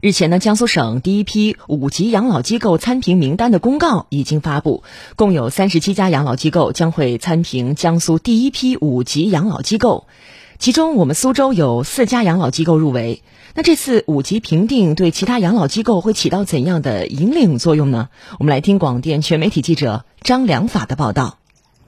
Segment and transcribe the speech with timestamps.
[0.00, 4.84] 日前呢，江苏省第一批五级养老机构参评名单的公告已经发布，
[5.16, 10.06] 共有三十七家养老机构将会参评江苏第一批五级养老机构，
[10.60, 13.24] 其中我们苏州有四家养老机构入围。
[13.54, 18.08] 那这次五级评定对其他养老机构会起到怎样的引领作用呢？
[18.38, 21.38] 我们来听广电全媒体记者张良法的报道。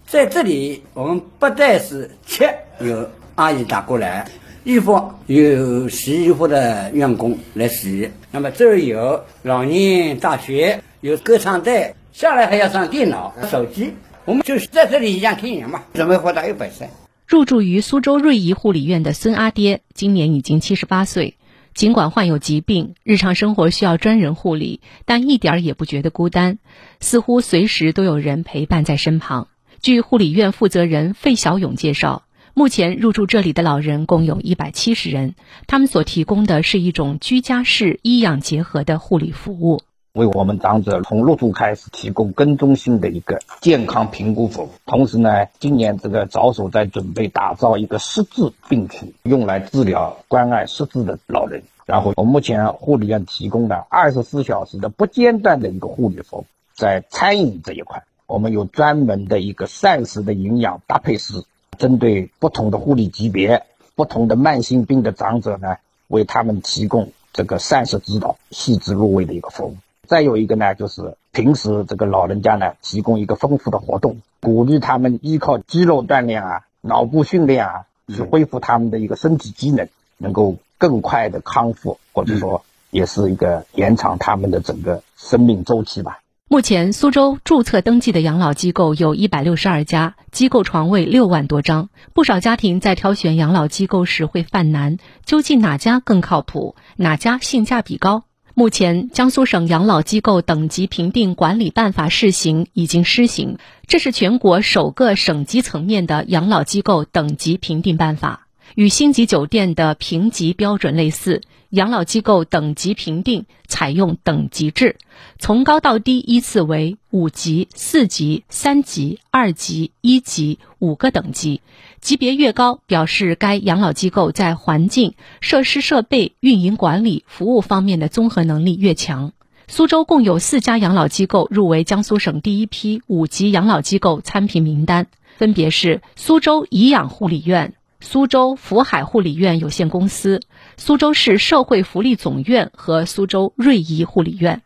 [0.09, 2.51] 在这里，我们不但是吃
[2.81, 4.29] 有阿姨打过来。
[4.63, 13.95] 衣服有洗衣服的员工来洗，那么这儿有老年大学，有歌唱队，下来还要上电脑、手机。
[14.27, 16.89] 我们就是在这里一样天年嘛，准备活到一百岁。
[17.27, 21.37] 入住于苏州瑞怡护理院的孙阿爹，今年已经七十八岁。
[21.73, 26.59] 尽管患有疾病，日常生活需要专人护理，但一点也不觉得孤单，
[27.01, 29.49] 似乎随时都有人陪伴在身旁。
[29.81, 32.25] 据护理院负责人费小勇介绍。
[32.61, 35.35] 目前入住这里的老人共有一百七十人，
[35.67, 39.81] 他们所提供的是一种居家式医养结合的护理服务，
[40.13, 44.69] 为我们长者从入住开始提供跟踪性的一个健康评估服务。
[44.85, 51.63] 同时呢，今年这个着手在准备打造一个失智病区，用来治疗关爱失智的老人。
[51.87, 61.43] 然后，我们目前护理院提供的二十四小时的不间断的一个护理服务，在餐饮这一块，我们有专门的一个膳食的营养搭配师。
[61.79, 65.77] 针对不同的护理级别、不同的慢性病的长者呢，
[66.09, 69.77] 为他们提供这个膳食指导、细致入微的一个服务。
[70.07, 86.21] 再有一个呢，就是平时这个老人家呢，提供一个丰富的活动，鼓励他们依靠肌肉锻炼啊、脑部训练啊，去恢复他们的一个身体机能，能够更快的康复，或者说也是一个延长他们的整个生命周期吧。
[86.53, 91.91] 目前，苏州注册登记的养老机构有一百六十二家，机构床位六万多张。
[92.13, 98.25] 不少家庭在挑选养老机构时会犯难，究竟哪家更靠谱，哪家性价比高？
[98.55, 108.49] 目前，江苏省养老机构等级评定管理办法试行已经施行，这是全国首个省级层面的养老机构等级评定办法。
[108.75, 114.97] 与星级酒店的评级标准类似，养老机构等级评定采用等级制，
[115.39, 121.61] 从高到低依次为五级、四级、三级、二级、一级五个等级，
[122.01, 129.33] 级别越高，表示该养老机构在环境、设施设备、运营管理、服务方面的综合能力越强。
[129.67, 135.07] 苏州共有四家养老机构入围江苏省第一批五级养老机构参评名单，
[135.39, 137.75] 分别是苏州颐养护理院。
[138.03, 140.41] 苏州福海护理院有限公司、
[140.79, 144.63] 苏州市社会福利总院和苏州瑞怡护理院，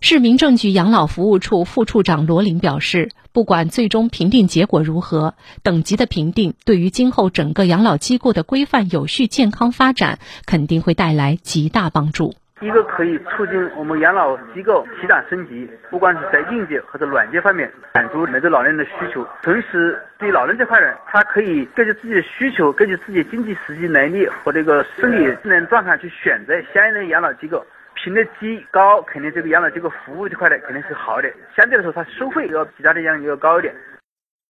[0.00, 5.34] 市民政局养老服务处副处长罗林表示，不管最终评定结果如何，
[5.64, 12.34] 等级的评定对于今后整个养老机构的规范有序健康发展肯定会带来极大帮助。
[12.60, 19.26] 一个可以促进我们养老机构提档升级，不管是在硬件或者软件方面满足每个老年人的需求。
[19.42, 27.64] 同时，对老人这块呢，他可以根据自己的需求，根据自己经济实际能力和这个身体智能状态去选择相应的养老机构。
[27.94, 31.28] 评的低高，肯定这个养老机构服务这块呢肯定是好的。
[31.56, 33.74] 相对来说，它收费要比其他的养老机构高一点。